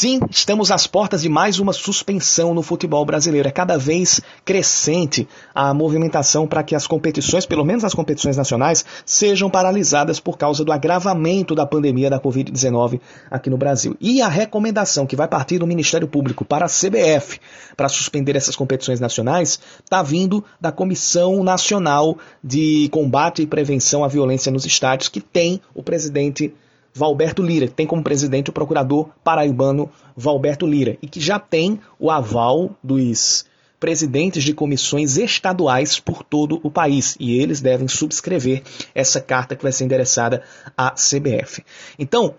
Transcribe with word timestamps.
Sim, 0.00 0.20
estamos 0.30 0.70
às 0.70 0.86
portas 0.86 1.22
de 1.22 1.28
mais 1.28 1.58
uma 1.58 1.72
suspensão 1.72 2.54
no 2.54 2.62
futebol 2.62 3.04
brasileiro. 3.04 3.48
É 3.48 3.50
cada 3.50 3.76
vez 3.76 4.20
crescente 4.44 5.26
a 5.52 5.74
movimentação 5.74 6.46
para 6.46 6.62
que 6.62 6.76
as 6.76 6.86
competições, 6.86 7.44
pelo 7.44 7.64
menos 7.64 7.82
as 7.82 7.94
competições 7.94 8.36
nacionais, 8.36 8.84
sejam 9.04 9.50
paralisadas 9.50 10.20
por 10.20 10.38
causa 10.38 10.64
do 10.64 10.70
agravamento 10.70 11.52
da 11.52 11.66
pandemia 11.66 12.08
da 12.08 12.20
Covid-19 12.20 13.00
aqui 13.28 13.50
no 13.50 13.56
Brasil. 13.56 13.96
E 14.00 14.22
a 14.22 14.28
recomendação 14.28 15.04
que 15.04 15.16
vai 15.16 15.26
partir 15.26 15.58
do 15.58 15.66
Ministério 15.66 16.06
Público 16.06 16.44
para 16.44 16.66
a 16.66 16.68
CBF 16.68 17.40
para 17.76 17.88
suspender 17.88 18.36
essas 18.36 18.54
competições 18.54 19.00
nacionais 19.00 19.58
está 19.82 20.00
vindo 20.00 20.44
da 20.60 20.70
Comissão 20.70 21.42
Nacional 21.42 22.16
de 22.40 22.88
Combate 22.92 23.42
e 23.42 23.48
Prevenção 23.48 24.04
à 24.04 24.06
Violência 24.06 24.52
nos 24.52 24.64
Estádios, 24.64 25.08
que 25.08 25.20
tem 25.20 25.60
o 25.74 25.82
presidente 25.82 26.54
Valberto 26.98 27.42
Lira, 27.42 27.68
que 27.68 27.74
tem 27.74 27.86
como 27.86 28.02
presidente 28.02 28.50
o 28.50 28.52
procurador 28.52 29.08
paraibano 29.22 29.88
Valberto 30.16 30.66
Lira, 30.66 30.98
e 31.00 31.06
que 31.06 31.20
já 31.20 31.38
tem 31.38 31.80
o 31.98 32.10
aval 32.10 32.76
dos 32.82 33.46
presidentes 33.78 34.42
de 34.42 34.52
comissões 34.52 35.16
estaduais 35.16 36.00
por 36.00 36.24
todo 36.24 36.58
o 36.64 36.70
país, 36.70 37.16
e 37.20 37.38
eles 37.38 37.60
devem 37.60 37.86
subscrever 37.86 38.64
essa 38.92 39.20
carta 39.20 39.54
que 39.54 39.62
vai 39.62 39.70
ser 39.70 39.84
endereçada 39.84 40.42
à 40.76 40.90
CBF. 40.90 41.64
Então, 41.96 42.34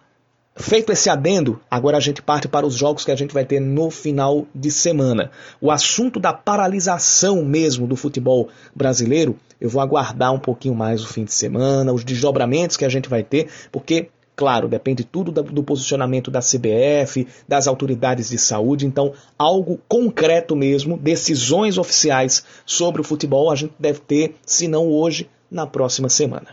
Feito 0.61 0.91
esse 0.91 1.09
adendo, 1.09 1.61
agora 1.71 1.95
a 1.95 2.01
gente 2.01 2.21
parte 2.21 2.45
para 2.45 2.65
os 2.65 2.75
jogos 2.75 3.05
que 3.05 3.11
a 3.11 3.15
gente 3.15 3.33
vai 3.33 3.45
ter 3.45 3.61
no 3.61 3.89
final 3.89 4.45
de 4.53 4.69
semana. 4.69 5.31
O 5.61 5.71
assunto 5.71 6.19
da 6.19 6.33
paralisação 6.33 7.45
mesmo 7.45 7.87
do 7.87 7.95
futebol 7.95 8.49
brasileiro, 8.75 9.37
eu 9.61 9.69
vou 9.69 9.81
aguardar 9.81 10.33
um 10.33 10.39
pouquinho 10.39 10.75
mais 10.75 11.01
o 11.01 11.07
fim 11.07 11.23
de 11.23 11.33
semana, 11.33 11.93
os 11.93 12.03
desdobramentos 12.03 12.75
que 12.75 12.83
a 12.83 12.89
gente 12.89 13.07
vai 13.07 13.23
ter, 13.23 13.47
porque 13.71 14.09
Claro, 14.39 14.69
depende 14.69 15.03
tudo 15.03 15.33
do 15.33 15.61
posicionamento 15.61 16.31
da 16.31 16.39
CBF, 16.39 17.27
das 17.45 17.67
autoridades 17.67 18.29
de 18.29 18.37
saúde, 18.37 18.85
então 18.85 19.11
algo 19.37 19.77
concreto 19.85 20.55
mesmo, 20.55 20.97
decisões 20.97 21.77
oficiais 21.77 22.45
sobre 22.65 23.01
o 23.01 23.03
futebol 23.03 23.51
a 23.51 23.55
gente 23.57 23.73
deve 23.77 23.99
ter, 23.99 24.35
se 24.45 24.69
não 24.69 24.87
hoje, 24.87 25.29
na 25.49 25.65
próxima 25.65 26.09
semana. 26.09 26.47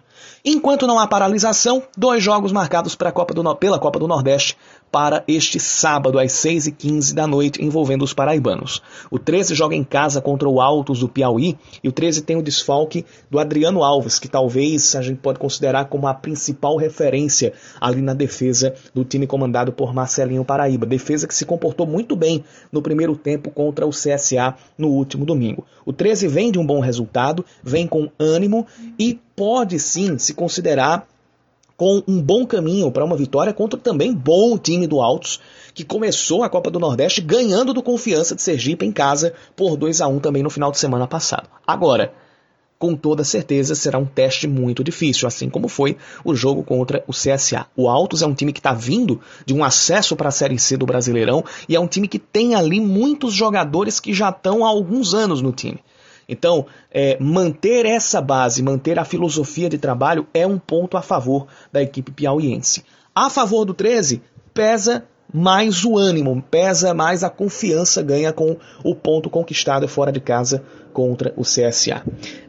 Enquanto 0.44 0.86
não 0.86 0.98
há 0.98 1.06
paralisação, 1.06 1.82
dois 1.96 2.22
jogos 2.22 2.52
marcados 2.52 2.96
Copa 3.12 3.34
do, 3.34 3.56
pela 3.56 3.78
Copa 3.78 3.98
do 3.98 4.08
Nordeste 4.08 4.56
para 4.90 5.24
este 5.26 5.58
sábado 5.58 6.18
às 6.18 6.32
6h15 6.32 7.12
da 7.12 7.26
noite, 7.26 7.62
envolvendo 7.62 8.02
os 8.02 8.14
paraibanos. 8.14 8.80
O 9.10 9.18
13 9.18 9.54
joga 9.54 9.74
em 9.74 9.84
casa 9.84 10.20
contra 10.20 10.48
o 10.48 10.60
Altos 10.60 11.00
do 11.00 11.08
Piauí 11.08 11.58
e 11.82 11.88
o 11.88 11.92
13 11.92 12.22
tem 12.22 12.36
o 12.36 12.42
desfalque 12.42 13.04
do 13.30 13.38
Adriano 13.38 13.82
Alves, 13.82 14.18
que 14.18 14.28
talvez 14.28 14.94
a 14.94 15.02
gente 15.02 15.18
pode 15.18 15.38
considerar 15.38 15.86
como 15.86 16.06
a 16.06 16.14
principal 16.14 16.76
referência 16.76 17.52
ali 17.80 18.00
na 18.00 18.14
defesa 18.14 18.74
do 18.94 19.04
time 19.04 19.26
comandado 19.26 19.72
por 19.72 19.92
Marcelinho 19.92 20.44
Paraíba. 20.44 20.86
Defesa 20.86 21.26
que 21.26 21.34
se 21.34 21.44
comportou 21.44 21.86
muito 21.86 22.16
bem 22.16 22.44
no 22.72 22.80
primeiro 22.80 23.16
tempo 23.16 23.50
contra 23.50 23.86
o 23.86 23.90
CSA 23.90 24.54
no 24.78 24.88
último 24.88 25.26
domingo. 25.26 25.66
O 25.84 25.92
13 25.92 26.26
vem 26.28 26.50
de 26.50 26.58
um 26.58 26.66
bom 26.66 26.80
resultado, 26.80 27.44
vem 27.62 27.86
com 27.86 28.10
ânimo 28.18 28.66
e 28.98 29.18
pode 29.34 29.78
sim 29.78 30.18
se 30.18 30.34
considerar 30.34 31.06
com 31.76 32.02
um 32.08 32.22
bom 32.22 32.46
caminho 32.46 32.90
para 32.90 33.04
uma 33.04 33.16
vitória 33.16 33.52
contra 33.52 33.78
também 33.78 34.14
bom 34.14 34.56
time 34.56 34.86
do 34.86 35.00
Altos, 35.00 35.40
que 35.74 35.84
começou 35.84 36.42
a 36.42 36.48
Copa 36.48 36.70
do 36.70 36.80
Nordeste 36.80 37.20
ganhando 37.20 37.74
do 37.74 37.82
Confiança 37.82 38.34
de 38.34 38.42
Sergipe 38.42 38.86
em 38.86 38.92
casa 38.92 39.34
por 39.54 39.76
2 39.76 40.00
a 40.00 40.08
1 40.08 40.20
também 40.20 40.42
no 40.42 40.50
final 40.50 40.72
de 40.72 40.78
semana 40.78 41.06
passado. 41.06 41.48
Agora, 41.66 42.14
com 42.78 42.94
toda 42.94 43.24
certeza 43.24 43.74
será 43.74 43.98
um 43.98 44.04
teste 44.04 44.46
muito 44.46 44.84
difícil, 44.84 45.26
assim 45.26 45.48
como 45.48 45.68
foi 45.68 45.96
o 46.24 46.34
jogo 46.34 46.62
contra 46.62 47.02
o 47.06 47.12
CSA. 47.12 47.66
O 47.76 47.88
Altos 47.88 48.22
é 48.22 48.26
um 48.26 48.34
time 48.34 48.52
que 48.52 48.60
está 48.60 48.72
vindo 48.72 49.20
de 49.44 49.54
um 49.54 49.64
acesso 49.64 50.16
para 50.16 50.28
a 50.28 50.32
Série 50.32 50.58
C 50.58 50.76
do 50.76 50.86
Brasileirão 50.86 51.44
e 51.68 51.76
é 51.76 51.80
um 51.80 51.86
time 51.86 52.08
que 52.08 52.18
tem 52.18 52.54
ali 52.54 52.80
muitos 52.80 53.32
jogadores 53.32 54.00
que 54.00 54.12
já 54.12 54.30
estão 54.30 54.64
há 54.64 54.68
alguns 54.68 55.14
anos 55.14 55.40
no 55.40 55.52
time. 55.52 55.80
Então, 56.28 56.66
é, 56.90 57.16
manter 57.20 57.86
essa 57.86 58.20
base, 58.20 58.62
manter 58.62 58.98
a 58.98 59.04
filosofia 59.04 59.68
de 59.68 59.78
trabalho 59.78 60.26
é 60.34 60.46
um 60.46 60.58
ponto 60.58 60.96
a 60.96 61.02
favor 61.02 61.46
da 61.72 61.82
equipe 61.82 62.10
piauiense. 62.10 62.84
A 63.14 63.30
favor 63.30 63.64
do 63.64 63.72
13, 63.72 64.22
pesa 64.52 65.06
mais 65.32 65.84
o 65.84 65.98
ânimo, 65.98 66.42
pesa 66.50 66.94
mais 66.94 67.22
a 67.24 67.30
confiança 67.30 68.02
ganha 68.02 68.32
com 68.32 68.56
o 68.84 68.94
ponto 68.94 69.28
conquistado 69.28 69.86
fora 69.88 70.12
de 70.12 70.20
casa 70.20 70.62
contra 70.92 71.34
o 71.36 71.42
CSA. 71.42 72.02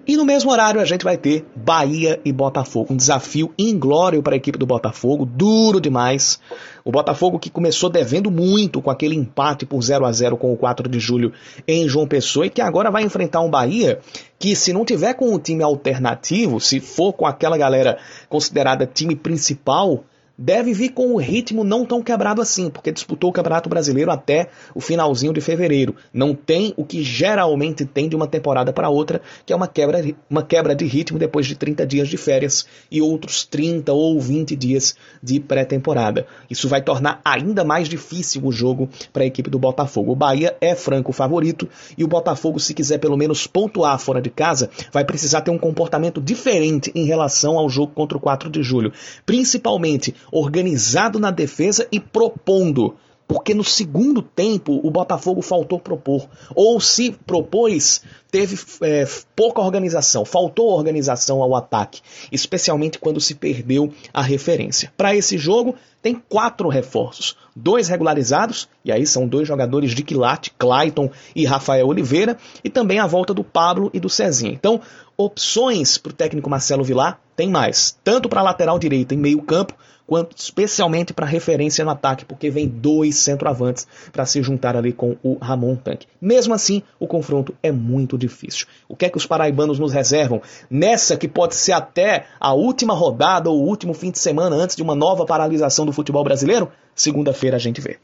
E 0.08 0.16
no 0.16 0.24
mesmo 0.24 0.50
horário 0.50 0.80
a 0.80 0.86
gente 0.86 1.04
vai 1.04 1.18
ter 1.18 1.46
Bahia 1.54 2.18
e 2.24 2.32
Botafogo, 2.32 2.94
um 2.94 2.96
desafio 2.96 3.54
inglório 3.60 4.24
para 4.24 4.36
a 4.36 4.38
equipe 4.38 4.58
do 4.58 4.66
Botafogo, 4.66 5.26
duro 5.26 5.82
demais. 5.82 6.40
O 6.86 6.90
Botafogo 6.90 7.40
que 7.40 7.50
começou 7.50 7.90
devendo 7.90 8.32
muito 8.32 8.82
com 8.82 8.90
aquele 8.90 9.16
empate 9.16 9.66
por 9.66 9.82
0 9.82 10.06
a 10.06 10.12
0 10.14 10.38
com 10.38 10.54
o 10.54 10.56
4 10.56 10.88
de 10.88 10.98
julho 10.98 11.34
em 11.68 11.90
João 11.90 12.08
Pessoa 12.08 12.46
e 12.46 12.50
que 12.50 12.62
agora 12.62 12.90
vai 12.90 13.04
enfrentar 13.04 13.42
um 13.42 13.50
Bahia 13.50 14.00
que 14.40 14.56
se 14.56 14.72
não 14.72 14.86
tiver 14.86 15.14
com 15.16 15.34
o 15.34 15.40
time 15.40 15.62
alternativo, 15.62 16.62
se 16.62 16.80
for 16.80 17.12
com 17.12 17.26
aquela 17.26 17.58
galera 17.58 17.98
considerada 18.30 18.86
time 18.86 19.14
principal, 19.14 20.06
deve 20.38 20.74
vir 20.74 20.90
com 20.90 21.14
o 21.14 21.18
ritmo 21.18 21.64
não 21.64 21.86
tão 21.86 22.04
quebrado 22.04 22.42
assim, 22.42 22.70
porque 22.70 22.92
disputou 22.92 23.30
o 23.30 23.34
Campeonato 23.34 23.68
Brasileiro 23.68 24.12
até 24.12 24.50
o 24.76 24.80
finalzinho 24.80 25.34
de 25.34 25.42
fevereiro. 25.42 25.96
Não 26.14 26.36
tem 26.36 26.74
o 26.78 26.86
que 26.86 27.02
geralmente 27.02 27.86
tem 27.86 28.08
de 28.08 28.16
uma 28.16 28.28
temporada 28.28 28.72
para 28.72 28.90
outra, 28.90 29.22
que 29.46 29.52
é 29.52 29.56
uma 29.56 29.68
quebra, 29.68 30.04
uma 30.30 30.44
quebra 30.44 30.76
de 30.76 30.86
ritmo 30.86 31.18
depois 31.18 31.48
de 31.48 31.56
30 31.56 31.88
dias 31.88 32.08
de 32.08 32.18
férias 32.18 32.68
e 32.92 33.02
outros 33.02 33.44
30 33.46 33.92
ou 33.92 34.20
20 34.20 34.56
dias 34.56 34.96
de 35.24 35.40
pré-temporada. 35.40 36.28
Isso 36.50 36.68
vai 36.68 36.82
tornar 36.82 37.20
ainda 37.26 37.64
mais 37.64 37.90
difícil 37.90 38.46
o 38.46 38.52
jogo 38.52 38.90
para 39.12 39.24
a 39.24 39.28
equipe 39.28 39.50
do 39.50 39.58
Botafogo. 39.58 40.12
O 40.12 40.16
Bahia 40.16 40.56
é 40.62 40.76
franco 40.76 41.12
favorito 41.12 41.68
e 41.98 42.04
o 42.04 42.08
Botafogo, 42.08 42.60
se 42.60 42.74
quiser 42.74 43.00
pelo 43.00 43.18
menos 43.18 43.48
pontuar 43.48 43.98
fora 44.00 44.22
de 44.22 44.30
casa, 44.30 44.70
vai 44.92 45.04
precisar 45.04 45.42
ter 45.42 45.52
um 45.52 45.58
comportamento 45.58 46.22
diferente 46.22 46.92
em 46.94 47.06
relação 47.06 47.58
ao 47.58 47.70
jogo 47.70 47.94
contra 47.94 48.18
o 48.18 48.22
4 48.22 48.50
de 48.50 48.62
julho. 48.62 48.94
Principalmente 49.26 50.14
organizado 50.32 51.20
na 51.20 51.32
defesa 51.32 51.88
e 51.92 52.00
propondo. 52.00 52.96
Porque 53.28 53.54
no 53.54 53.64
segundo 53.64 54.22
tempo 54.22 54.80
o 54.82 54.90
Botafogo 54.90 55.42
faltou 55.42 55.78
propor. 55.78 56.30
Ou 56.56 56.80
se 56.80 57.12
propôs, 57.12 58.02
teve 58.32 58.58
é, 58.82 59.06
pouca 59.36 59.60
organização, 59.60 60.24
faltou 60.24 60.70
organização 60.70 61.44
ao 61.44 61.54
ataque, 61.54 62.02
especialmente 62.32 62.98
quando 62.98 63.20
se 63.20 63.36
perdeu 63.36 63.92
a 64.14 64.22
referência. 64.22 64.94
Para 64.96 65.14
esse 65.14 65.38
jogo, 65.38 65.76
tem 66.02 66.16
quatro 66.16 66.70
reforços: 66.70 67.36
dois 67.54 67.90
regularizados, 67.90 68.70
e 68.86 68.94
aí 68.94 69.06
são 69.06 69.28
dois 69.28 69.46
jogadores 69.46 69.92
de 69.92 70.04
quilate, 70.04 70.54
Clayton 70.58 71.12
e 71.36 71.46
Rafael 71.46 71.88
Oliveira, 71.88 72.38
e 72.64 72.70
também 72.70 73.00
a 73.00 73.08
volta 73.08 73.34
do 73.34 73.44
Pablo 73.44 73.90
e 73.94 74.00
do 74.00 74.08
Cezinha. 74.08 74.54
Então, 74.54 74.80
opções 75.18 75.98
para 75.98 76.12
o 76.12 76.14
técnico 76.14 76.50
Marcelo 76.50 76.84
Vilar 76.84 77.20
tem 77.36 77.50
mais, 77.50 77.98
tanto 78.04 78.30
para 78.30 78.44
lateral 78.44 78.78
direita 78.78 79.14
e 79.14 79.18
meio 79.18 79.42
campo, 79.42 79.74
quanto 80.06 80.38
especialmente 80.38 81.14
para 81.14 81.26
referência 81.26 81.84
no 81.84 81.92
ataque, 81.92 82.24
porque 82.24 82.50
vem 82.50 82.68
dois 82.68 83.18
centroavantes 83.18 83.86
para 84.12 84.26
se 84.26 84.42
juntar 84.42 84.76
ali 84.78 84.94
com 84.94 85.18
o 85.22 85.38
Ramon 85.42 85.76
Tanque. 85.76 86.08
Mesmo 86.22 86.54
assim, 86.54 86.82
o 86.98 87.06
confronto 87.06 87.54
é 87.62 87.72
muito 87.72 88.18
difícil. 88.18 88.66
O 88.88 88.96
que 88.96 89.06
é 89.06 89.10
que 89.10 89.18
os 89.18 89.26
paraibanos 89.26 89.78
nos 89.78 89.92
reservam 89.92 90.42
nessa 90.70 91.18
que 91.18 91.28
pode 91.28 91.56
ser 91.56 91.74
até 91.74 92.26
a 92.40 92.54
última 92.54 92.94
rodada 92.94 93.50
ou 93.50 93.62
o 93.62 93.68
último 93.68 93.94
fim 93.94 94.12
de 94.12 94.20
semana 94.20 94.56
antes 94.56 94.76
de 94.76 94.82
uma 94.82 94.96
nova 94.96 95.26
paralisação 95.26 95.86
do 95.86 95.92
futebol 95.92 96.24
brasileiro? 96.24 96.72
Segunda-feira 96.96 97.58
a 97.58 97.60
gente 97.60 97.82
vê. 97.82 97.98